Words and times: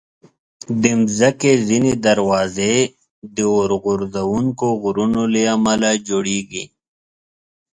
د 0.81 0.83
مځکې 1.01 1.51
ځینې 1.67 1.91
دروازې 2.07 2.75
د 3.35 3.37
اورغورځونکو 3.55 4.65
غرونو 4.81 5.21
له 5.33 5.41
امله 5.55 5.89
جوړېږي. 6.07 6.63